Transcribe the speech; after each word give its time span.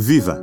Viva! 0.00 0.42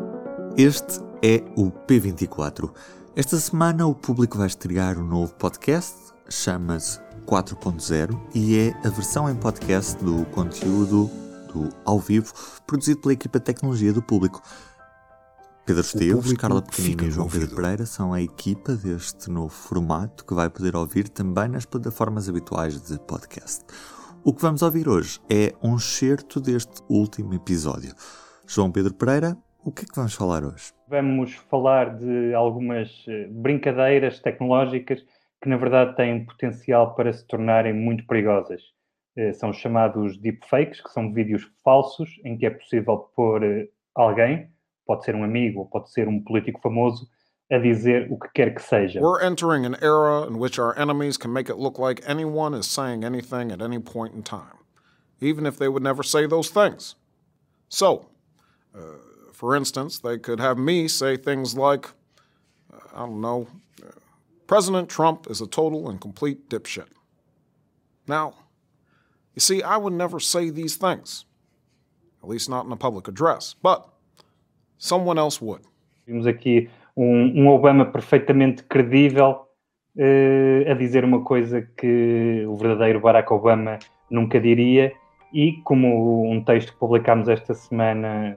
Este 0.55 0.99
é 1.23 1.43
o 1.55 1.71
P24. 1.71 2.71
Esta 3.15 3.37
semana 3.37 3.87
o 3.87 3.95
público 3.95 4.37
vai 4.37 4.45
estrear 4.45 4.99
um 4.99 5.03
novo 5.03 5.33
podcast, 5.33 5.97
chama-se 6.29 6.99
4.0 7.25 8.21
e 8.35 8.55
é 8.55 8.87
a 8.87 8.89
versão 8.91 9.27
em 9.27 9.35
podcast 9.35 9.97
do 10.03 10.25
conteúdo 10.25 11.09
do 11.51 11.69
ao 11.83 11.99
vivo 11.99 12.31
produzido 12.67 13.01
pela 13.01 13.13
equipa 13.13 13.39
de 13.39 13.45
tecnologia 13.45 13.91
do 13.91 13.99
público. 13.99 14.43
Pedro 15.65 15.81
Esteves, 15.81 16.33
Carla 16.33 16.61
Pequenino 16.61 17.05
e 17.05 17.09
João 17.09 17.27
Pedro 17.27 17.55
Pereira 17.55 17.87
são 17.87 18.13
a 18.13 18.21
equipa 18.21 18.75
deste 18.75 19.27
novo 19.31 19.49
formato 19.49 20.23
que 20.23 20.35
vai 20.35 20.51
poder 20.51 20.75
ouvir 20.75 21.09
também 21.09 21.47
nas 21.49 21.65
plataformas 21.65 22.29
habituais 22.29 22.79
de 22.79 22.99
podcast. 22.99 23.65
O 24.23 24.35
que 24.35 24.41
vamos 24.43 24.61
ouvir 24.61 24.87
hoje 24.87 25.19
é 25.27 25.55
um 25.63 25.77
excerto 25.77 26.39
deste 26.39 26.79
último 26.87 27.33
episódio. 27.33 27.95
João 28.45 28.71
Pedro 28.71 28.93
Pereira, 28.93 29.35
o 29.67 29.71
que 29.71 29.83
é 29.83 29.85
que 29.85 29.95
vamos 29.97 30.13
falar 30.13 30.45
hoje? 30.45 30.71
Vamos 30.87 31.33
falar 31.33 31.97
de 31.97 32.33
algumas 32.33 33.03
eh, 33.05 33.27
brincadeiras 33.29 34.17
tecnológicas 34.21 35.03
que, 35.41 35.49
na 35.49 35.57
verdade, 35.57 35.93
têm 35.97 36.25
potencial 36.25 36.95
para 36.95 37.11
se 37.11 37.27
tornarem 37.27 37.73
muito 37.73 38.07
perigosas. 38.07 38.61
Eh, 39.17 39.33
são 39.33 39.51
chamados 39.51 40.17
deepfakes, 40.19 40.79
que 40.79 40.89
são 40.89 41.11
vídeos 41.11 41.51
falsos 41.65 42.09
em 42.23 42.37
que 42.37 42.45
é 42.45 42.49
possível 42.49 43.11
pôr 43.13 43.43
eh, 43.43 43.67
alguém, 43.93 44.49
pode 44.85 45.03
ser 45.03 45.15
um 45.15 45.25
amigo 45.25 45.59
ou 45.59 45.65
pode 45.65 45.91
ser 45.91 46.07
um 46.07 46.23
político 46.23 46.61
famoso, 46.61 47.05
a 47.51 47.57
dizer 47.57 48.07
o 48.09 48.17
que 48.17 48.29
quer 48.33 48.55
que 48.55 48.61
seja. 48.61 49.01
We're 49.01 49.21
entering 49.21 49.65
an 49.65 49.75
era 49.81 50.27
in 50.29 50.39
which 50.39 50.57
our 50.57 50.79
enemies 50.79 51.17
can 51.17 51.33
make 51.33 51.51
it 51.51 51.57
look 51.57 51.77
like 51.77 52.01
anyone 52.07 52.57
is 52.57 52.67
saying 52.67 53.03
anything 53.03 53.51
at 53.51 53.61
any 53.61 53.79
point 53.79 54.15
in 54.15 54.23
time, 54.23 54.63
even 55.19 55.45
if 55.45 55.57
they 55.57 55.67
would 55.67 55.83
never 55.83 56.03
say 56.03 56.25
those 56.25 56.49
things. 56.49 56.95
So, 57.67 58.05
uh, 58.73 59.06
for 59.37 59.55
instance, 59.55 59.99
they 59.99 60.17
could 60.17 60.39
have 60.39 60.57
me 60.57 60.87
say 60.87 61.15
things 61.15 61.55
like, 61.55 61.85
I 62.95 63.05
don't 63.05 63.21
know, 63.21 63.45
President 64.47 64.89
Trump 64.89 65.27
is 65.29 65.41
a 65.41 65.45
total 65.45 65.91
and 65.91 66.01
complete 66.01 66.49
dipshit. 66.49 66.87
Now, 68.07 68.33
you 69.35 69.39
see, 69.39 69.61
I 69.61 69.77
would 69.77 69.93
never 69.93 70.19
say 70.19 70.49
these 70.49 70.75
things, 70.75 71.25
at 72.23 72.27
least 72.27 72.49
not 72.49 72.65
in 72.65 72.71
a 72.71 72.75
public 72.75 73.07
address, 73.07 73.53
but 73.61 73.87
someone 74.79 75.19
else 75.19 75.39
would. 75.39 75.61
Vimos 76.07 76.25
aqui 76.25 76.67
um, 76.95 77.39
um 77.39 77.45
Obama 77.49 77.85
perfeitamente 77.85 78.63
credível 78.63 79.45
uh, 79.99 80.71
a 80.71 80.73
dizer 80.73 81.05
uma 81.05 81.23
coisa 81.23 81.61
que 81.77 82.43
o 82.47 82.55
verdadeiro 82.55 82.99
Barack 82.99 83.31
Obama 83.31 83.77
nunca 84.09 84.39
diria 84.39 84.91
e 85.31 85.61
como 85.63 86.27
um 86.27 86.43
texto 86.43 86.73
que 86.73 86.79
publicámos 86.79 87.29
esta 87.29 87.53
semana 87.53 88.35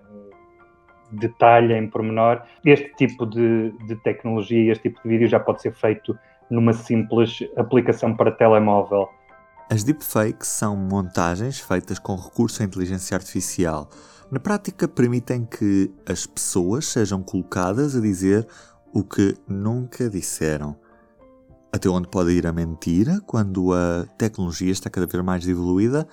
detalha 1.13 1.77
em 1.77 1.89
pormenor, 1.89 2.43
este 2.65 2.95
tipo 2.97 3.27
de, 3.27 3.71
de 3.87 3.97
tecnologia, 3.97 4.73
este 4.73 4.89
tipo 4.89 5.03
de 5.03 5.09
vídeo 5.09 5.29
já 5.29 5.41
pode 5.41 5.63
ser 5.63 5.73
feito 5.75 6.19
numa 6.51 6.73
simples 6.73 7.39
aplicação 7.57 8.17
para 8.17 8.31
telemóvel. 8.31 9.09
As 9.71 9.85
deepfakes 9.85 10.49
são 10.49 10.77
montagens 10.77 11.61
feitas 11.61 11.99
com 11.99 12.17
recurso 12.17 12.61
à 12.63 12.67
inteligência 12.67 13.17
artificial. 13.17 13.89
Na 14.31 14.41
prática, 14.41 14.89
permitem 14.89 15.45
que 15.45 15.93
as 16.09 16.27
pessoas 16.27 16.87
sejam 16.87 17.23
colocadas 17.23 17.95
a 17.95 18.01
dizer 18.01 18.47
o 18.93 19.05
que 19.05 19.37
nunca 19.49 20.11
disseram. 20.11 20.77
Até 21.73 21.89
onde 21.89 22.09
pode 22.09 22.33
ir 22.33 22.47
a 22.49 22.53
mentira 22.53 23.21
quando 23.25 23.73
a 23.73 24.07
tecnologia 24.19 24.73
está 24.73 24.91
cada 24.91 25.07
vez 25.07 25.25
mais 25.25 25.47
evoluída 25.47 26.07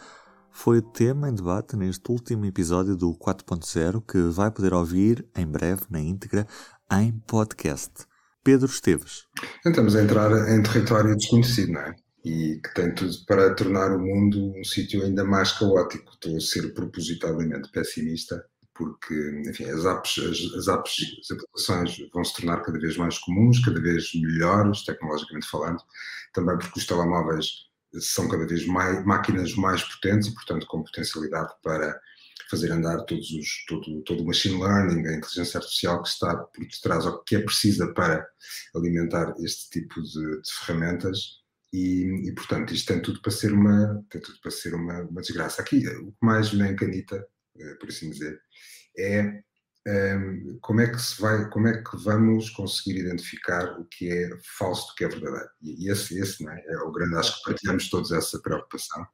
foi 0.51 0.81
tema 0.81 1.29
em 1.29 1.35
debate 1.35 1.75
neste 1.75 2.11
último 2.11 2.45
episódio 2.45 2.95
do 2.95 3.13
4.0 3.13 4.03
que 4.05 4.19
vai 4.29 4.49
poder 4.51 4.73
ouvir 4.73 5.25
em 5.35 5.45
breve 5.45 5.83
na 5.89 5.99
íntegra 5.99 6.47
em 6.91 7.11
podcast. 7.27 8.05
Pedro 8.43 8.67
Esteves. 8.67 9.25
Estamos 9.65 9.95
a 9.95 10.03
entrar 10.03 10.31
em 10.49 10.63
território 10.63 11.15
desconhecido, 11.15 11.73
não 11.73 11.81
é? 11.81 11.95
E 12.23 12.59
que 12.63 12.73
tem 12.73 12.93
tudo 12.95 13.13
para 13.27 13.53
tornar 13.53 13.95
o 13.95 13.99
mundo 13.99 14.53
um 14.57 14.63
sítio 14.63 15.03
ainda 15.03 15.23
mais 15.23 15.51
caótico. 15.51 16.13
Estou 16.13 16.37
a 16.37 16.39
ser 16.39 16.73
propositadamente 16.73 17.69
pessimista, 17.71 18.43
porque, 18.73 19.43
enfim, 19.45 19.65
as 19.65 19.85
apps, 19.85 20.17
as, 20.19 20.53
as 20.55 20.67
apps, 20.67 20.95
as 21.19 21.31
aplicações 21.31 21.97
vão 22.13 22.23
se 22.23 22.35
tornar 22.35 22.61
cada 22.61 22.79
vez 22.79 22.95
mais 22.95 23.17
comuns, 23.17 23.59
cada 23.59 23.81
vez 23.81 24.11
melhores, 24.15 24.85
tecnologicamente 24.85 25.47
falando, 25.49 25.79
também 26.33 26.57
porque 26.57 26.79
os 26.79 26.85
telemóveis 26.85 27.66
são 27.99 28.27
cada 28.27 28.45
vez 28.45 28.65
mais 28.65 29.05
máquinas 29.05 29.53
mais 29.55 29.83
potentes 29.83 30.27
e, 30.27 30.33
portanto, 30.33 30.65
com 30.67 30.83
potencialidade 30.83 31.53
para 31.63 31.99
fazer 32.49 32.71
andar 32.71 33.03
todos 33.03 33.29
os, 33.31 33.65
todo, 33.67 34.01
todo 34.03 34.23
o 34.23 34.25
machine 34.25 34.59
learning, 34.59 35.05
a 35.07 35.17
inteligência 35.17 35.57
artificial 35.57 36.01
que 36.01 36.09
está 36.09 36.35
por 36.35 36.65
detrás, 36.65 37.05
ou 37.05 37.21
que 37.23 37.35
é 37.35 37.39
precisa 37.39 37.93
para 37.93 38.25
alimentar 38.75 39.35
este 39.39 39.69
tipo 39.69 40.01
de, 40.01 40.41
de 40.41 40.53
ferramentas. 40.53 41.41
E, 41.73 42.29
e, 42.29 42.31
portanto, 42.33 42.73
isto 42.73 42.87
tem 42.93 43.01
tudo 43.01 43.21
para 43.21 43.31
ser 43.31 43.51
uma, 43.51 44.03
tem 44.09 44.21
tudo 44.21 44.39
para 44.39 44.51
ser 44.51 44.73
uma, 44.73 45.01
uma 45.01 45.21
desgraça. 45.21 45.61
Aqui, 45.61 45.85
o 45.87 46.11
que 46.11 46.17
mais 46.21 46.53
me 46.53 46.69
encanita, 46.69 47.27
eh, 47.59 47.73
por 47.75 47.89
assim 47.89 48.09
dizer, 48.09 48.39
é 48.97 49.43
como 50.61 50.81
é 50.81 50.87
que 50.87 50.99
se 50.99 51.21
vai, 51.21 51.49
como 51.49 51.67
é 51.67 51.81
que 51.81 51.95
vamos 52.03 52.49
conseguir 52.49 52.99
identificar 52.99 53.79
o 53.79 53.85
que 53.85 54.09
é 54.09 54.29
falso 54.57 54.87
do 54.87 54.95
que 54.95 55.05
é 55.05 55.07
verdadeiro? 55.07 55.49
E 55.61 55.89
esse, 55.89 56.19
esse 56.19 56.43
não 56.43 56.51
é? 56.51 56.61
é 56.67 56.77
o 56.79 56.91
grande, 56.91 57.15
acho 57.15 57.37
que 57.37 57.49
partilhamos 57.49 57.89
todos 57.89 58.11
essa 58.11 58.37
preocupação. 58.39 59.05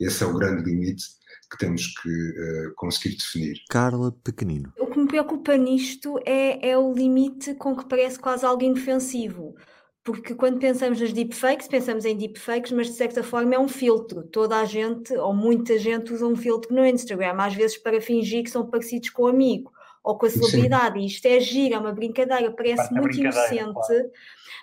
Esse 0.00 0.24
é 0.24 0.26
o 0.26 0.34
grande 0.34 0.62
limite 0.62 1.04
que 1.50 1.58
temos 1.58 1.86
que 2.00 2.08
uh, 2.08 2.74
conseguir 2.76 3.16
definir. 3.16 3.56
Carla 3.68 4.12
Pequenino. 4.24 4.72
O 4.78 4.86
que 4.86 4.98
me 4.98 5.06
preocupa 5.06 5.56
nisto 5.56 6.18
é, 6.24 6.70
é 6.70 6.78
o 6.78 6.92
limite 6.92 7.54
com 7.54 7.76
que 7.76 7.86
parece 7.86 8.18
quase 8.18 8.46
algo 8.46 8.62
inofensivo. 8.62 9.54
Porque 10.02 10.34
quando 10.34 10.58
pensamos 10.58 11.00
nas 11.00 11.12
deepfakes, 11.12 11.68
pensamos 11.68 12.04
em 12.04 12.16
deepfakes, 12.16 12.72
mas 12.72 12.88
de 12.88 12.94
certa 12.94 13.22
forma 13.22 13.54
é 13.54 13.58
um 13.58 13.68
filtro. 13.68 14.22
Toda 14.22 14.58
a 14.58 14.64
gente, 14.64 15.14
ou 15.14 15.34
muita 15.34 15.78
gente, 15.78 16.12
usa 16.12 16.26
um 16.26 16.36
filtro 16.36 16.74
no 16.74 16.84
Instagram, 16.84 17.36
às 17.38 17.54
vezes 17.54 17.78
para 17.78 18.00
fingir 18.00 18.42
que 18.42 18.50
são 18.50 18.66
parecidos 18.66 19.10
com 19.10 19.24
o 19.24 19.28
amigo 19.28 19.72
ou 20.04 20.18
com 20.18 20.26
a 20.26 20.30
celebridade. 20.30 21.00
Sim. 21.00 21.06
Isto 21.06 21.26
é 21.26 21.40
gira, 21.40 21.76
é 21.76 21.78
uma 21.78 21.92
brincadeira, 21.92 22.54
parece 22.54 22.92
muito 22.92 23.18
inocente. 23.18 23.72
Claro. 23.72 24.10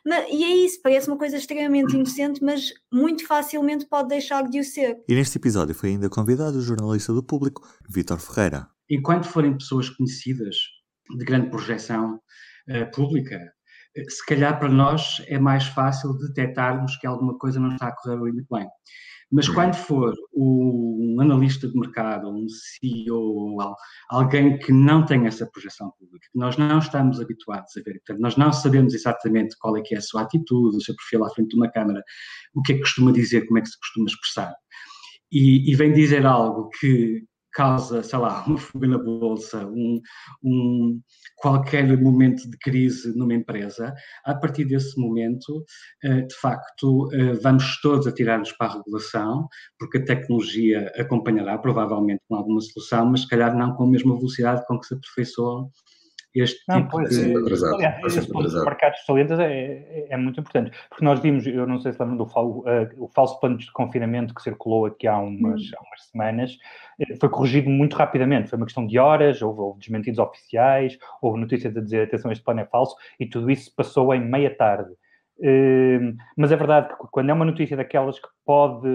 Mas, 0.06 0.28
e 0.29 0.44
é 0.44 0.56
isso, 0.56 0.79
parece 0.81 1.07
uma 1.07 1.18
coisa 1.18 1.38
extremamente 1.38 1.96
inocente, 1.96 2.44
mas 2.44 2.72
muito 2.91 3.25
facilmente 3.28 3.88
pode 3.88 4.09
deixar 4.09 4.47
de 4.47 4.59
o 4.59 4.63
ser. 4.63 5.00
E 5.07 5.16
neste 5.16 5.38
episódio 5.38 5.74
foi 5.74 5.90
ainda 5.90 6.09
convidado 6.09 6.57
o 6.57 6.62
jornalista 6.62 7.12
do 7.12 7.24
público, 7.24 7.68
Vítor 7.90 8.19
Ferreira. 8.19 8.68
Enquanto 8.90 9.28
forem 9.28 9.57
pessoas 9.57 9.90
conhecidas, 9.90 10.56
de 11.18 11.25
grande 11.25 11.50
projeção 11.50 12.16
uh, 12.16 12.91
pública, 12.94 13.38
uh, 13.38 14.12
se 14.12 14.25
calhar 14.25 14.57
para 14.59 14.69
nós 14.69 15.24
é 15.28 15.40
mais 15.40 15.66
fácil 15.66 16.13
detectarmos 16.18 16.97
que 16.97 17.07
alguma 17.07 17.38
coisa 17.38 17.59
não 17.59 17.74
está 17.74 17.88
a 17.88 17.96
correr 17.96 18.18
muito 18.18 18.46
bem. 18.51 18.68
Mas 19.31 19.47
uhum. 19.47 19.56
quando 19.56 19.75
for 19.75 20.14
um 20.34 21.18
analista 21.22 21.68
de 21.68 21.78
mercado, 21.78 22.30
um 22.30 22.47
CEO, 22.50 23.58
alguém 24.09 24.58
que 24.59 24.74
não 24.74 25.06
tem 25.06 25.25
essa 25.25 25.46
projeção 25.46 25.92
pública, 25.97 26.28
que 26.31 26.38
nós 26.38 26.58
não 26.58 26.80
estamos 26.80 27.22
habituados 27.22 27.72
a 27.78 27.81
ver, 27.81 27.94
portanto, 28.00 28.19
nós 28.19 28.36
não 28.36 28.52
sabemos 28.52 28.94
exatamente 28.94 29.56
qual 29.59 29.78
é 29.78 29.81
que 29.81 29.96
é 29.96 30.00
a 30.00 30.02
sua 30.02 30.24
atitude, 30.24 30.78
o 30.78 30.81
seu 30.81 30.96
perfil 30.96 31.24
à 31.24 31.30
frente 31.30 31.50
de 31.50 31.56
uma 31.56 31.72
câmara, 31.72 32.03
o 32.53 32.62
que 32.62 32.74
é 32.74 32.75
que 32.75 32.81
costuma 32.81 33.12
dizer, 33.12 33.46
como 33.47 33.59
é 33.59 33.62
que 33.62 33.69
se 33.69 33.80
costuma 33.80 34.08
expressar, 34.08 34.53
e, 35.31 35.72
e 35.72 35.75
vem 35.75 35.94
dizer 35.94 36.25
algo 36.25 36.69
que 36.80 37.24
causa, 37.51 38.01
sei 38.03 38.19
lá, 38.19 38.44
uma 38.45 38.57
fuga 38.57 38.88
na 38.88 38.97
bolsa, 38.97 39.66
um, 39.67 40.01
um, 40.44 41.01
qualquer 41.38 41.85
momento 42.01 42.50
de 42.50 42.57
crise 42.57 43.16
numa 43.17 43.34
empresa, 43.34 43.94
a 44.25 44.35
partir 44.35 44.66
desse 44.66 45.00
momento, 45.00 45.63
eh, 46.03 46.22
de 46.22 46.35
facto, 46.35 47.09
eh, 47.13 47.34
vamos 47.34 47.79
todos 47.81 48.07
atirar-nos 48.07 48.51
para 48.53 48.67
a 48.67 48.78
regulação, 48.78 49.47
porque 49.78 49.97
a 49.97 50.06
tecnologia 50.06 50.91
acompanhará 50.97 51.57
provavelmente 51.57 52.22
com 52.28 52.35
alguma 52.35 52.62
solução, 52.62 53.06
mas 53.07 53.22
se 53.22 53.28
calhar 53.28 53.56
não 53.56 53.75
com 53.75 53.83
a 53.83 53.88
mesma 53.88 54.16
velocidade 54.16 54.66
com 54.68 54.79
que 54.79 54.88
se 54.88 54.94
aperfeiçoam 54.94 55.69
este 56.34 56.63
não, 56.68 56.78
tipo 56.78 56.92
pois, 56.92 57.10
de... 57.10 57.36
Atrasado, 57.36 57.75
Aliás, 57.75 58.18
esse 58.18 58.28
ponto 58.28 58.44
dos 58.44 58.63
mercados 58.63 59.06
salientes 59.06 59.38
é, 59.38 59.51
é, 59.51 60.07
é, 60.10 60.18
muito 60.18 60.39
importante, 60.39 60.72
porque 60.89 61.04
nós 61.04 61.19
vimos, 61.19 61.45
eu 61.45 61.68
não 61.68 61.80
sei 61.80 61.92
se 61.92 62.00
lembram 62.00 62.18
do 62.18 62.24
uh, 62.24 63.04
o 63.04 63.07
falso 63.10 63.39
plano 63.39 63.57
de 63.57 63.72
confinamento 63.72 64.33
que 64.33 64.42
circulou 64.42 64.86
aqui 64.86 65.07
há 65.07 65.18
umas, 65.19 65.62
hum. 65.62 65.72
há 65.78 65.81
umas 65.81 66.04
semanas, 66.10 66.57
eh, 67.00 67.16
foi 67.19 67.30
corrigido 67.30 67.69
muito 67.69 67.95
rapidamente, 67.95 68.50
foi 68.50 68.57
uma 68.57 68.66
questão 68.66 68.88
de 68.88 68.98
horas, 68.98 69.42
houve, 69.42 69.60
houve 69.60 69.80
desmentidos 69.80 70.19
oficiais, 70.19 70.98
houve 71.22 71.39
notícias 71.39 71.75
a 71.75 71.81
dizer, 71.81 72.07
atenção, 72.07 72.31
este 72.31 72.44
plano 72.44 72.62
é 72.62 72.66
falso, 72.66 72.95
e 73.19 73.25
tudo 73.25 73.51
isso 73.51 73.74
passou 73.75 74.13
em 74.13 74.22
meia 74.22 74.56
tarde. 74.56 74.92
Uh, 75.39 76.16
mas 76.38 76.51
é 76.51 76.56
verdade 76.56 76.89
que 76.89 77.07
quando 77.12 77.31
é 77.31 77.34
uma 77.34 77.45
notícia 77.45 77.75
daquelas 77.75 78.19
que 78.19 78.27
pode 78.45 78.88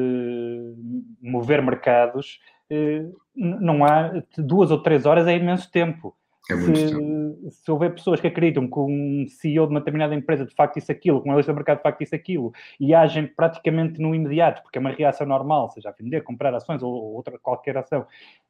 mover 1.21 1.61
mercados, 1.61 2.39
uh, 2.71 3.17
não 3.35 3.85
há 3.85 4.23
duas 4.39 4.71
ou 4.71 4.81
três 4.81 5.05
horas 5.07 5.27
é 5.27 5.37
imenso 5.37 5.71
tempo. 5.71 6.17
É 6.49 6.57
se, 6.57 7.51
se 7.51 7.71
houver 7.71 7.93
pessoas 7.95 8.21
que 8.21 8.27
acreditam 8.27 8.69
que 8.69 8.79
um 8.79 9.27
CEO 9.29 9.67
de 9.67 9.73
uma 9.73 9.81
determinada 9.81 10.15
empresa 10.15 10.45
de 10.45 10.55
facto 10.55 10.77
isso 10.79 10.93
aquilo, 10.93 11.21
com 11.21 11.29
uma 11.29 11.37
lista 11.37 11.53
de 11.53 11.57
mercado 11.57 11.79
de 11.79 11.83
facto 11.83 12.03
isso 12.03 12.15
aquilo, 12.15 12.53
e 12.79 12.95
agem 12.95 13.27
praticamente 13.27 14.01
no 14.01 14.15
imediato, 14.15 14.63
porque 14.63 14.79
é 14.79 14.81
uma 14.81 14.91
reação 14.91 15.27
normal, 15.27 15.69
seja 15.71 15.89
a 15.89 15.93
vender, 15.93 16.23
comprar 16.23 16.55
ações 16.55 16.83
ou, 16.83 16.93
ou 16.93 17.15
outra 17.15 17.37
qualquer 17.39 17.77
ação, 17.77 18.07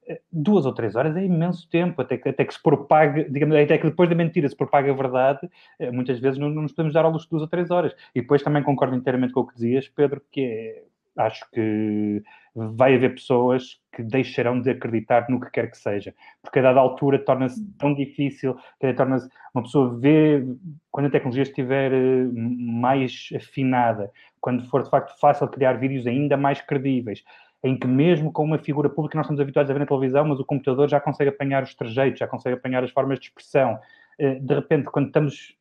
eh, 0.07 0.21
duas 0.31 0.67
ou 0.67 0.75
três 0.75 0.95
horas 0.95 1.17
é 1.17 1.25
imenso 1.25 1.69
tempo, 1.71 2.03
até 2.03 2.17
que, 2.19 2.29
até 2.29 2.45
que 2.45 2.55
se 2.55 2.63
propague, 2.63 3.31
digamos, 3.31 3.57
até 3.57 3.79
que 3.79 3.89
depois 3.89 4.09
da 4.09 4.15
mentira 4.15 4.49
se 4.49 4.57
propague 4.57 4.91
a 4.91 4.95
verdade, 4.95 5.49
eh, 5.79 5.91
muitas 5.91 6.21
vezes 6.21 6.39
não, 6.39 6.51
não 6.51 6.63
nos 6.63 6.73
podemos 6.73 6.95
dar 6.95 7.05
ao 7.05 7.11
luxo 7.11 7.27
de 7.27 7.31
duas 7.31 7.43
ou 7.43 7.49
três 7.49 7.71
horas. 7.71 7.95
E 8.15 8.21
depois 8.21 8.43
também 8.43 8.63
concordo 8.63 8.95
inteiramente 8.95 9.33
com 9.33 9.41
o 9.41 9.47
que 9.47 9.55
dizias, 9.55 9.89
Pedro, 9.89 10.23
que 10.31 10.41
é, 10.41 10.85
acho 11.17 11.49
que 11.51 12.23
vai 12.55 12.95
haver 12.95 13.15
pessoas 13.15 13.79
que 13.93 14.03
deixarão 14.03 14.61
de 14.61 14.71
acreditar 14.71 15.27
no 15.29 15.41
que 15.41 15.51
quer 15.51 15.71
que 15.71 15.77
seja, 15.77 16.15
porque 16.43 16.59
a 16.59 16.63
dada 16.63 16.81
altura 16.81 17.19
torna-se 17.19 17.63
tão 17.79 17.95
difícil, 17.95 18.57
torna-se 18.97 19.29
uma 19.55 19.63
pessoa 19.63 19.99
vê, 19.99 20.43
quando 20.91 21.07
a 21.07 21.11
tecnologia 21.11 21.43
estiver 21.43 21.93
eh, 21.93 22.27
mais 22.33 23.29
afinada, 23.35 24.11
quando 24.41 24.65
for 24.69 24.83
de 24.83 24.91
facto 24.91 25.19
fácil 25.19 25.49
criar 25.49 25.75
vídeos 25.75 26.07
ainda 26.07 26.37
mais 26.37 26.61
credíveis, 26.61 27.23
em 27.63 27.79
que 27.79 27.87
mesmo 27.87 28.33
com 28.33 28.45
uma 28.45 28.59
figura 28.59 28.89
pública 28.89 29.17
nós 29.17 29.27
estamos 29.27 29.41
habituados 29.41 29.71
a 29.71 29.75
ver 29.75 29.81
na 29.81 29.87
televisão, 29.87 30.27
mas 30.27 30.39
o 30.39 30.45
computador 30.45 30.89
já 30.89 31.01
consegue 31.01 31.31
apanhar 31.31 31.63
os 31.63 31.75
trejeitos, 31.75 32.21
já 32.21 32.27
consegue 32.27 32.57
apanhar 32.57 32.85
as 32.85 32.91
formas 32.91 33.19
de 33.19 33.27
expressão. 33.27 33.79
Eh, 34.19 34.37
de 34.37 34.55
repente, 34.55 34.85
quando 34.87 35.07
estamos, 35.07 35.57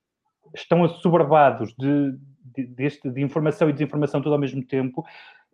estão 0.53 0.83
assoberbados 0.83 1.73
de, 1.77 2.17
de, 2.55 2.67
de, 2.67 3.11
de 3.11 3.21
informação 3.21 3.69
e 3.69 3.73
desinformação 3.73 4.21
tudo 4.21 4.33
ao 4.33 4.39
mesmo 4.39 4.63
tempo, 4.63 5.03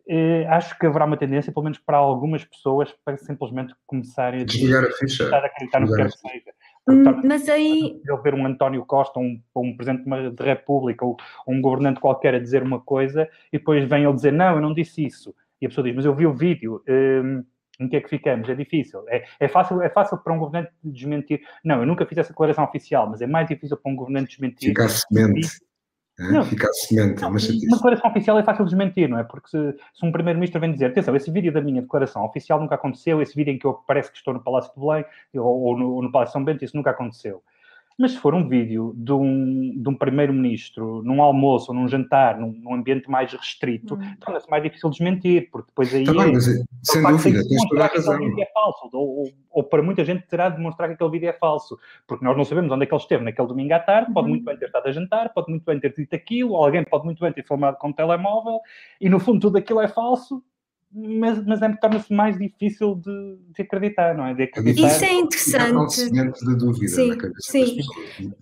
eh, 0.08 0.46
acho 0.48 0.78
que 0.78 0.86
haverá 0.86 1.04
uma 1.04 1.16
tendência, 1.16 1.52
pelo 1.52 1.64
menos 1.64 1.78
para 1.78 1.96
algumas 1.96 2.44
pessoas, 2.44 2.92
para 3.04 3.16
simplesmente 3.16 3.74
começarem 3.86 4.42
a, 4.42 4.44
desligar 4.44 4.84
a, 4.84 4.90
ficha. 4.92 5.34
a 5.34 5.46
acreditar 5.46 5.80
no 5.80 5.88
que 5.88 5.94
quer 5.94 6.10
que 6.10 6.18
seja. 6.18 6.52
Hum, 6.88 7.22
mas 7.24 7.48
aí. 7.48 8.00
Eu 8.04 8.20
ver 8.20 8.34
um 8.34 8.44
António 8.44 8.84
Costa, 8.84 9.20
um, 9.20 9.40
um 9.54 9.76
presidente 9.76 10.04
de 10.30 10.42
república 10.44 11.04
ou, 11.04 11.16
ou 11.46 11.54
um 11.54 11.60
governante 11.60 12.00
qualquer 12.00 12.34
a 12.34 12.40
dizer 12.40 12.62
uma 12.62 12.80
coisa 12.80 13.28
e 13.52 13.58
depois 13.58 13.84
vem 13.88 14.04
ele 14.04 14.14
dizer: 14.14 14.32
Não, 14.32 14.56
eu 14.56 14.60
não 14.60 14.74
disse 14.74 15.04
isso. 15.04 15.34
E 15.60 15.66
a 15.66 15.68
pessoa 15.68 15.84
diz: 15.84 15.94
Mas 15.94 16.04
eu 16.04 16.14
vi 16.14 16.26
o 16.26 16.34
vídeo. 16.34 16.82
Um, 16.88 17.44
em 17.80 17.88
que 17.88 17.96
é 17.96 18.00
que 18.00 18.08
ficamos? 18.08 18.48
É 18.48 18.54
difícil. 18.54 19.02
É, 19.08 19.24
é, 19.40 19.48
fácil, 19.48 19.82
é 19.82 19.88
fácil 19.88 20.18
para 20.18 20.32
um 20.32 20.38
governante 20.38 20.72
desmentir. 20.84 21.40
Não, 21.64 21.80
eu 21.80 21.86
nunca 21.86 22.06
fiz 22.06 22.18
essa 22.18 22.28
declaração 22.30 22.64
oficial, 22.64 23.08
mas 23.08 23.22
é 23.22 23.26
mais 23.26 23.48
difícil 23.48 23.76
para 23.76 23.90
um 23.90 23.96
governante 23.96 24.30
desmentir. 24.30 24.68
Ficar 24.68 24.88
semente. 24.88 25.48
Não, 26.30 26.44
ficar 26.46 26.72
semente, 26.72 27.20
não, 27.20 27.30
Uma 27.30 27.38
declaração 27.38 28.10
oficial 28.10 28.38
é 28.38 28.42
fácil 28.42 28.64
de 28.64 28.70
desmentir, 28.70 29.08
não 29.08 29.18
é? 29.18 29.24
Porque 29.24 29.48
se, 29.48 29.72
se 29.94 30.06
um 30.06 30.12
primeiro-ministro 30.12 30.60
vem 30.60 30.72
dizer, 30.72 30.86
atenção, 30.86 31.16
esse 31.16 31.30
vídeo 31.30 31.52
da 31.52 31.60
minha 31.60 31.82
declaração 31.82 32.24
oficial 32.24 32.60
nunca 32.60 32.74
aconteceu, 32.74 33.20
esse 33.20 33.34
vídeo 33.34 33.52
em 33.52 33.58
que 33.58 33.66
eu 33.66 33.74
parece 33.86 34.10
que 34.10 34.18
estou 34.18 34.34
no 34.34 34.40
Palácio 34.40 34.72
de 34.74 34.80
Belém 34.80 35.04
ou, 35.34 35.62
ou 35.62 35.78
no, 35.78 36.02
no 36.02 36.12
Palácio 36.12 36.30
de 36.30 36.32
São 36.34 36.44
Bento, 36.44 36.64
isso 36.64 36.76
nunca 36.76 36.90
aconteceu. 36.90 37.42
Mas 37.98 38.12
se 38.12 38.18
for 38.18 38.34
um 38.34 38.48
vídeo 38.48 38.92
de 38.96 39.12
um, 39.12 39.82
de 39.82 39.88
um 39.88 39.94
primeiro-ministro 39.94 41.02
num 41.02 41.22
almoço 41.22 41.72
ou 41.72 41.78
num 41.78 41.88
jantar, 41.88 42.38
num, 42.38 42.52
num 42.52 42.74
ambiente 42.74 43.10
mais 43.10 43.32
restrito, 43.32 43.94
hum. 43.94 44.16
torna-se 44.20 44.48
mais 44.50 44.62
difícil 44.62 44.90
desmentir, 44.90 45.48
porque 45.50 45.68
depois 45.68 45.94
aí. 45.94 46.04
Tá 46.04 46.12
bem, 46.12 46.32
mas, 46.32 46.44
sem 46.44 47.02
dúvida, 47.02 47.48
tens 47.48 47.68
toda 47.68 47.84
a 47.84 47.86
razão. 47.86 48.18
Que 48.18 48.24
vídeo 48.26 48.42
é 48.42 48.52
falso, 48.52 48.90
ou, 48.92 49.18
ou, 49.18 49.30
ou, 49.50 49.64
para 49.64 49.82
muita 49.82 50.04
gente 50.04 50.26
terá 50.26 50.48
de 50.48 50.56
demonstrar 50.56 50.88
que 50.88 50.94
aquele 50.94 51.10
vídeo 51.10 51.28
é 51.28 51.32
falso, 51.32 51.78
porque 52.06 52.24
nós 52.24 52.36
não 52.36 52.44
sabemos 52.44 52.72
onde 52.72 52.84
é 52.84 52.86
que 52.86 52.94
ele 52.94 53.02
esteve 53.02 53.24
naquele 53.24 53.48
domingo 53.48 53.74
à 53.74 53.80
tarde, 53.80 54.12
pode 54.12 54.26
hum. 54.26 54.30
muito 54.30 54.44
bem 54.44 54.56
ter 54.56 54.66
estado 54.66 54.86
a 54.86 54.92
jantar, 54.92 55.32
pode 55.32 55.50
muito 55.50 55.64
bem 55.64 55.78
ter 55.78 55.94
dito 55.94 56.14
aquilo, 56.14 56.56
alguém 56.56 56.84
pode 56.84 57.04
muito 57.04 57.20
bem 57.20 57.32
ter 57.32 57.44
filmado 57.44 57.76
com 57.78 57.90
o 57.90 57.94
telemóvel, 57.94 58.60
e 59.00 59.08
no 59.08 59.20
fundo 59.20 59.40
tudo 59.40 59.58
aquilo 59.58 59.80
é 59.80 59.88
falso, 59.88 60.42
mas, 60.94 61.44
mas 61.46 61.62
é, 61.62 61.68
torna-se 61.76 62.12
mais 62.12 62.38
difícil 62.38 62.96
de, 62.96 63.38
de, 63.54 63.62
acreditar, 63.62 64.14
não 64.14 64.26
é? 64.26 64.34
De 64.34 64.42
acreditar. 64.42 64.88
Isso 64.88 65.04
é 65.04 65.12
interessante. 65.14 66.10
de 66.10 66.56
dúvida 66.56 66.88
sim, 66.88 67.18
sim. 67.40 67.78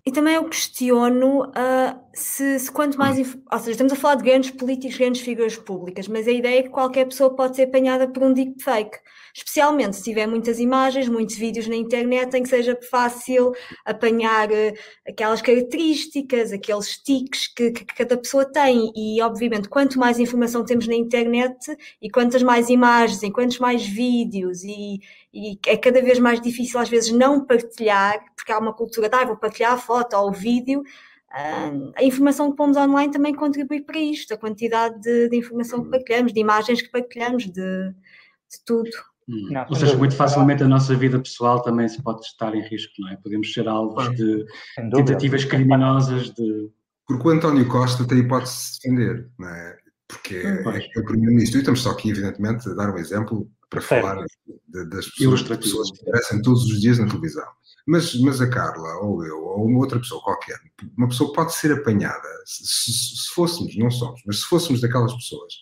E 0.05 0.11
também 0.11 0.35
eu 0.35 0.45
questiono 0.49 1.45
uh, 1.45 2.01
se, 2.13 2.59
se, 2.59 2.73
quanto 2.73 2.99
mais. 2.99 3.19
Ou 3.19 3.59
seja, 3.59 3.71
estamos 3.71 3.93
a 3.93 3.97
falar 3.97 4.17
de 4.17 4.25
grandes 4.25 4.51
políticos, 4.51 4.99
grandes 4.99 5.21
figuras 5.21 5.57
públicas, 5.57 6.09
mas 6.09 6.27
a 6.27 6.33
ideia 6.33 6.59
é 6.59 6.63
que 6.65 6.71
qualquer 6.71 7.07
pessoa 7.07 7.35
pode 7.35 7.55
ser 7.55 7.65
apanhada 7.65 8.09
por 8.09 8.23
um 8.23 8.33
deepfake. 8.33 8.99
Especialmente 9.33 9.95
se 9.95 10.03
tiver 10.03 10.27
muitas 10.27 10.59
imagens, 10.59 11.09
muitos 11.09 11.37
vídeos 11.37 11.69
na 11.69 11.77
internet 11.77 12.35
em 12.35 12.43
que 12.43 12.49
seja 12.49 12.77
fácil 12.91 13.53
apanhar 13.87 14.51
uh, 14.51 14.75
aquelas 15.09 15.41
características, 15.41 16.53
aqueles 16.53 16.99
tiques 16.99 17.47
que, 17.47 17.71
que, 17.71 17.85
cada 17.85 18.17
pessoa 18.17 18.45
tem. 18.45 18.91
E, 18.97 19.23
obviamente, 19.23 19.69
quanto 19.69 20.01
mais 20.01 20.19
informação 20.19 20.65
temos 20.65 20.89
na 20.89 20.97
internet 20.97 21.77
e 22.03 22.11
quantas 22.11 22.40
quantas 22.41 22.43
mais 22.43 22.69
imagens, 22.69 23.23
em 23.23 23.31
quantos 23.31 23.59
mais 23.59 23.87
vídeos, 23.87 24.65
e, 24.65 25.01
e, 25.33 25.59
é 25.67 25.77
cada 25.77 26.01
vez 26.01 26.19
mais 26.19 26.41
difícil 26.41 26.79
às 26.81 26.89
vezes 26.89 27.13
não 27.13 27.45
partilhar, 27.45 28.19
porque 28.35 28.53
há 28.53 28.59
uma 28.59 28.73
cultura 28.73 29.09
de 29.09 29.17
ah, 29.17 29.25
vou 29.25 29.37
partilhar 29.37 29.73
a 29.73 29.79
foto 29.79 30.17
ou 30.17 30.29
o 30.29 30.33
vídeo. 30.33 30.83
Uh, 31.31 31.93
a 31.95 32.03
informação 32.03 32.51
que 32.51 32.57
pomos 32.57 32.77
online 32.77 33.13
também 33.13 33.33
contribui 33.33 33.83
para 33.83 33.99
isto, 33.99 34.35
a 34.35 34.37
quantidade 34.37 35.01
de, 35.01 35.29
de 35.29 35.37
informação 35.37 35.85
que 35.85 35.91
partilhamos, 35.91 36.33
de 36.33 36.41
imagens 36.41 36.83
que 36.83 36.91
partilhamos, 36.91 37.45
de, 37.45 37.53
de 37.53 38.65
tudo. 38.67 38.91
Hum. 39.29 39.49
Não, 39.51 39.65
Ou 39.69 39.77
seja, 39.77 39.97
muito 39.97 40.17
facilmente 40.17 40.65
a 40.65 40.69
nossa 40.69 40.95
vida 40.97 41.21
pessoal 41.21 41.63
também 41.63 41.87
se 41.87 42.03
pode 42.03 42.23
estar 42.23 42.53
em 42.55 42.63
risco, 42.63 42.93
não 42.99 43.11
é? 43.11 43.17
Podemos 43.17 43.53
ser 43.53 43.69
alvos 43.69 44.11
de 44.17 44.45
tentativas 44.91 45.45
criminosas 45.45 46.31
de. 46.31 46.69
Porque 47.07 47.27
o 47.27 47.31
António 47.31 47.67
Costa 47.67 48.07
tem 48.07 48.19
hipótese 48.19 48.53
de 48.53 48.61
se 48.61 48.81
defender, 48.81 49.29
não 49.39 49.49
é? 49.49 49.79
Porque 50.11 50.37
é, 50.37 50.63
é 50.97 51.01
o 51.01 51.05
Primeiro-Ministro, 51.05 51.59
e 51.59 51.61
estamos 51.61 51.83
só 51.83 51.91
aqui, 51.91 52.11
evidentemente, 52.11 52.69
a 52.69 52.75
dar 52.75 52.93
um 52.93 52.99
exemplo 52.99 53.51
para 53.69 53.81
falar 53.81 54.25
de, 54.69 54.89
das 54.89 55.07
pessoas, 55.09 55.43
pessoas 55.43 55.91
que 55.93 56.03
aparecem 56.03 56.43
todos 56.43 56.65
os 56.65 56.81
dias 56.81 56.99
na 56.99 57.07
televisão. 57.07 57.47
Mas, 57.87 58.15
mas 58.21 58.41
a 58.41 58.49
Carla, 58.49 58.97
ou 59.03 59.25
eu, 59.25 59.39
ou 59.39 59.67
uma 59.67 59.79
outra 59.79 59.99
pessoa 59.99 60.23
qualquer, 60.23 60.59
uma 60.97 61.09
pessoa 61.09 61.33
pode 61.33 61.55
ser 61.55 61.73
apanhada, 61.73 62.29
se, 62.45 62.67
se, 62.67 62.93
se 62.93 63.31
fôssemos, 63.35 63.77
não 63.77 63.91
somos, 63.91 64.21
mas 64.27 64.41
se 64.41 64.47
fôssemos 64.47 64.81
daquelas 64.81 65.15
pessoas 65.15 65.55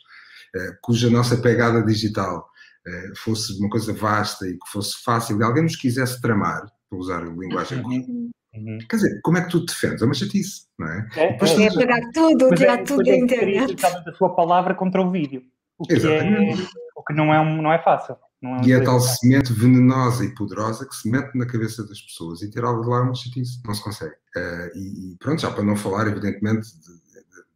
eh, 0.54 0.78
cuja 0.82 1.10
nossa 1.10 1.36
pegada 1.36 1.82
digital 1.82 2.48
eh, 2.86 3.12
fosse 3.16 3.58
uma 3.58 3.68
coisa 3.68 3.92
vasta 3.92 4.46
e 4.46 4.54
que 4.54 4.70
fosse 4.72 5.02
fácil 5.04 5.38
e 5.38 5.44
alguém 5.44 5.62
nos 5.62 5.76
quisesse 5.76 6.20
tramar, 6.20 6.66
para 6.88 6.98
usar 6.98 7.22
a 7.22 7.26
linguagem 7.26 7.82
uhum. 7.82 8.30
Uhum. 8.54 8.78
Quer 8.88 8.96
dizer, 8.96 9.20
como 9.22 9.38
é 9.38 9.42
que 9.42 9.50
tu 9.50 9.64
te 9.64 9.68
defendes? 9.68 10.02
É 10.02 10.04
uma 10.04 10.14
chatice, 10.14 10.66
não 10.78 10.88
é? 10.88 11.08
É, 11.16 11.32
Depois 11.32 11.50
é, 11.52 11.64
é 11.64 11.74
pegar 11.74 12.00
tudo, 12.12 12.54
tirar 12.54 12.78
é, 12.78 12.82
tudo 12.82 13.04
da 13.04 13.10
é 13.10 13.16
internet. 13.16 13.76
a 13.84 14.12
sua 14.14 14.34
palavra 14.34 14.74
contra 14.74 15.02
o 15.02 15.10
vídeo. 15.10 15.42
O 15.78 15.84
que, 15.84 15.94
é, 15.94 16.54
o 16.96 17.04
que 17.04 17.14
não, 17.14 17.32
é 17.32 17.40
um, 17.40 17.62
não 17.62 17.72
é 17.72 17.78
fácil. 17.80 18.16
Não 18.42 18.56
é 18.56 18.60
um 18.60 18.64
e 18.64 18.72
é 18.72 18.80
tal 18.80 19.00
semente 19.00 19.52
venenosa 19.52 20.24
e 20.24 20.34
poderosa 20.34 20.88
que 20.88 20.94
se 20.94 21.08
mete 21.08 21.36
na 21.36 21.46
cabeça 21.46 21.86
das 21.86 22.00
pessoas 22.00 22.42
e 22.42 22.50
tirar 22.50 22.72
de 22.80 22.88
lá 22.88 23.02
uma 23.02 23.14
chatice. 23.14 23.60
Não 23.64 23.74
se 23.74 23.82
consegue. 23.82 24.14
Uh, 24.36 24.76
e, 24.76 25.12
e, 25.12 25.16
pronto, 25.18 25.40
já 25.40 25.50
para 25.50 25.62
não 25.62 25.76
falar, 25.76 26.08
evidentemente, 26.08 26.66
de, 26.80 27.07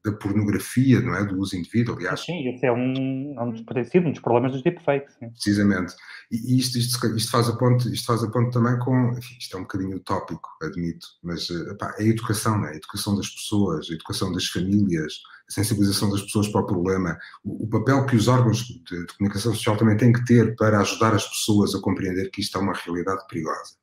da 0.05 0.13
pornografia, 0.13 1.01
não 1.01 1.15
é? 1.15 1.25
Do 1.25 1.39
uso 1.39 1.57
indevido, 1.57 1.93
aliás. 1.93 2.21
Sim, 2.21 2.49
esse 2.49 2.67
é 2.67 2.73
um, 2.73 3.35
é 3.39 3.43
um, 3.43 3.53
dos, 3.53 3.89
sido 3.89 4.09
um 4.09 4.11
dos 4.11 4.21
problemas 4.21 4.53
dos 4.53 4.63
deepfakes. 4.63 5.15
Sim. 5.15 5.31
Precisamente. 5.31 5.95
E 6.31 6.59
isto, 6.59 6.77
isto, 6.77 7.07
isto, 7.17 7.31
faz 7.31 7.49
a 7.49 7.57
ponto, 7.57 7.89
isto 7.89 8.07
faz 8.07 8.25
a 8.25 8.31
ponto 8.31 8.51
também 8.51 8.77
com, 8.81 9.13
enfim, 9.17 9.37
isto 9.39 9.57
é 9.57 9.61
um 9.61 9.63
bocadinho 9.63 9.97
utópico, 9.97 10.49
admito, 10.61 11.07
mas 11.23 11.49
epá, 11.51 11.95
é 11.99 12.03
a 12.03 12.07
educação, 12.07 12.59
não 12.59 12.67
é? 12.67 12.73
A 12.73 12.77
educação 12.77 13.17
das 13.17 13.29
pessoas, 13.29 13.89
a 13.91 13.95
educação 13.95 14.33
das 14.33 14.47
famílias, 14.47 15.13
a 15.49 15.53
sensibilização 15.53 16.11
das 16.11 16.23
pessoas 16.23 16.49
para 16.49 16.63
o 16.63 16.67
problema, 16.67 17.17
o, 17.45 17.65
o 17.65 17.69
papel 17.69 18.05
que 18.07 18.17
os 18.17 18.27
órgãos 18.27 18.59
de, 18.59 19.07
de 19.07 19.17
comunicação 19.19 19.55
social 19.55 19.77
também 19.77 19.97
têm 19.97 20.13
que 20.13 20.25
ter 20.25 20.57
para 20.57 20.81
ajudar 20.81 21.15
as 21.15 21.29
pessoas 21.29 21.75
a 21.77 21.81
compreender 21.81 22.29
que 22.31 22.41
isto 22.41 22.59
é 22.59 22.61
uma 22.61 22.75
realidade 22.75 23.25
perigosa. 23.29 23.77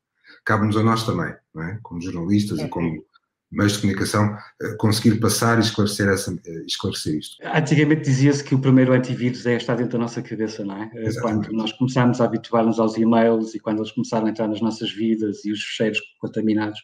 Cabe-nos 0.44 0.76
a 0.76 0.82
nós 0.82 1.04
também, 1.04 1.34
não 1.54 1.62
é? 1.62 1.78
Como 1.82 2.00
jornalistas 2.00 2.58
e 2.58 2.68
como 2.68 3.04
meios 3.50 3.72
de 3.72 3.80
comunicação 3.80 4.36
eh, 4.62 4.74
conseguir 4.78 5.18
passar 5.18 5.58
e 5.58 5.60
esclarecer, 5.60 6.08
essa, 6.08 6.32
eh, 6.46 6.62
esclarecer 6.66 7.16
isto. 7.16 7.36
Antigamente 7.42 8.02
dizia-se 8.02 8.44
que 8.44 8.54
o 8.54 8.60
primeiro 8.60 8.92
antivírus 8.92 9.44
é 9.46 9.56
estar 9.56 9.74
dentro 9.74 9.92
da 9.92 9.98
nossa 9.98 10.22
cabeça, 10.22 10.64
não 10.64 10.76
é? 10.76 10.90
Eh, 10.94 11.06
Exatamente. 11.06 11.48
Quando 11.48 11.56
nós 11.56 11.72
começámos 11.72 12.20
a 12.20 12.24
habituar-nos 12.24 12.78
aos 12.78 12.96
e-mails 12.96 13.54
e 13.54 13.60
quando 13.60 13.78
eles 13.78 13.92
começaram 13.92 14.26
a 14.26 14.30
entrar 14.30 14.46
nas 14.46 14.60
nossas 14.60 14.92
vidas 14.92 15.44
e 15.44 15.50
os 15.50 15.58
cheiros 15.58 15.98
contaminados. 16.20 16.80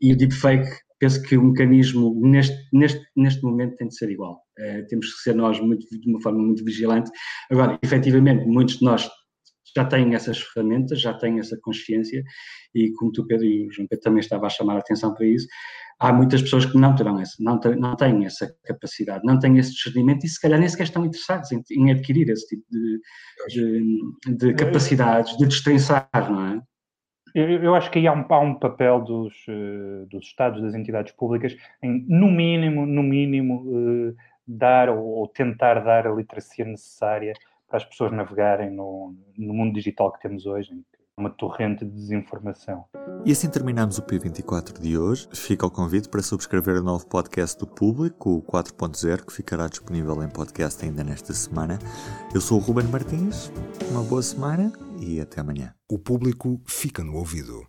E 0.00 0.12
o 0.12 0.16
deepfake, 0.16 0.70
penso 0.98 1.22
que 1.22 1.36
o 1.36 1.42
mecanismo 1.42 2.14
neste, 2.20 2.56
neste, 2.72 3.00
neste 3.16 3.42
momento 3.42 3.76
tem 3.76 3.88
de 3.88 3.96
ser 3.96 4.10
igual. 4.10 4.40
temos 4.88 5.12
que 5.14 5.22
ser 5.22 5.34
nós 5.34 5.58
muito, 5.60 5.86
de 5.88 6.08
uma 6.08 6.20
forma 6.20 6.38
muito 6.38 6.64
vigilante. 6.64 7.10
Agora, 7.50 7.78
efetivamente, 7.82 8.46
muitos 8.46 8.78
de 8.78 8.84
nós 8.84 9.08
já 9.74 9.84
têm 9.84 10.14
essas 10.14 10.40
ferramentas, 10.40 11.00
já 11.00 11.14
têm 11.14 11.38
essa 11.38 11.58
consciência 11.60 12.22
e 12.74 12.92
como 12.92 13.12
tu, 13.12 13.26
Pedro, 13.26 13.44
e 13.44 13.66
o 13.66 13.72
João 13.72 13.88
Pedro 13.88 14.02
também 14.02 14.20
estava 14.20 14.46
a 14.46 14.50
chamar 14.50 14.76
a 14.76 14.78
atenção 14.78 15.14
para 15.14 15.26
isso, 15.26 15.46
há 15.98 16.12
muitas 16.12 16.42
pessoas 16.42 16.66
que 16.66 16.76
não 16.76 16.94
terão 16.94 17.20
essa, 17.20 17.36
não, 17.40 17.58
ter, 17.58 17.76
não 17.76 17.94
têm 17.96 18.24
essa 18.24 18.52
capacidade, 18.64 19.24
não 19.24 19.38
têm 19.38 19.58
esse 19.58 19.72
discernimento 19.72 20.24
e 20.24 20.28
se 20.28 20.40
calhar 20.40 20.58
nem 20.58 20.68
sequer 20.68 20.84
estão 20.84 21.04
interessados 21.04 21.52
em, 21.52 21.62
em 21.70 21.90
adquirir 21.90 22.28
esse 22.28 22.46
tipo 22.48 22.64
de, 22.70 23.00
de, 23.48 24.36
de 24.36 24.54
capacidades, 24.54 25.36
de 25.36 25.46
destrinçar, 25.46 26.08
não 26.14 26.46
é? 26.46 26.62
Eu, 27.34 27.74
acho 27.74 27.90
que 27.90 27.98
aí 27.98 28.06
há 28.06 28.12
um, 28.12 28.26
há 28.28 28.40
um 28.40 28.58
papel 28.58 29.00
dos, 29.00 29.34
uh, 29.48 30.06
dos 30.10 30.26
Estados, 30.26 30.60
das 30.60 30.74
entidades 30.74 31.12
públicas, 31.12 31.56
em, 31.82 32.04
no 32.06 32.30
mínimo, 32.30 32.84
no 32.84 33.02
mínimo, 33.02 33.62
uh, 33.64 34.14
dar 34.46 34.90
ou, 34.90 35.02
ou, 35.02 35.28
tentar 35.28 35.80
dar 35.80 36.06
a 36.06 36.12
literacia 36.12 36.64
necessária 36.64 37.32
para 37.72 37.78
as 37.78 37.86
pessoas 37.86 38.12
navegarem 38.12 38.70
no, 38.70 39.16
no 39.38 39.54
mundo 39.54 39.72
digital 39.72 40.12
que 40.12 40.20
temos 40.20 40.44
hoje, 40.44 40.74
em 40.74 40.82
que 40.82 41.02
uma 41.16 41.30
torrente 41.30 41.84
de 41.86 41.90
desinformação. 41.90 42.84
E 43.24 43.32
assim 43.32 43.48
terminamos 43.48 43.96
o 43.96 44.02
P24 44.02 44.78
de 44.78 44.98
hoje. 44.98 45.26
Fica 45.32 45.66
o 45.66 45.70
convite 45.70 46.08
para 46.08 46.22
subscrever 46.22 46.80
o 46.80 46.82
novo 46.82 47.06
podcast 47.06 47.58
do 47.58 47.66
Público, 47.66 48.30
o 48.30 48.42
4.0, 48.42 49.24
que 49.24 49.32
ficará 49.32 49.68
disponível 49.68 50.22
em 50.22 50.28
podcast 50.28 50.84
ainda 50.84 51.02
nesta 51.02 51.32
semana. 51.32 51.78
Eu 52.34 52.42
sou 52.42 52.58
o 52.58 52.60
Ruben 52.60 52.86
Martins, 52.88 53.50
uma 53.90 54.02
boa 54.02 54.22
semana 54.22 54.70
e 55.00 55.18
até 55.18 55.40
amanhã. 55.40 55.74
O 55.90 55.98
Público 55.98 56.60
fica 56.66 57.02
no 57.02 57.16
ouvido. 57.16 57.66